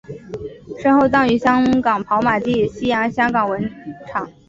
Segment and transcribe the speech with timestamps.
[0.81, 3.71] 身后葬于香港跑马地西洋香港坟
[4.07, 4.27] 场。